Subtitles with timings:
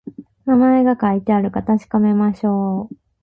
[0.47, 2.95] 名前が書いてあるか確かめましょう